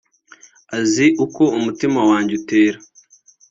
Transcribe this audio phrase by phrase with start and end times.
[0.77, 2.77] azi uko umutima wanjye utera